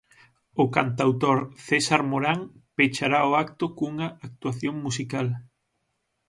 [0.63, 2.39] O cantautor César Morán
[2.77, 5.27] pechará o acto cunha actuación musical.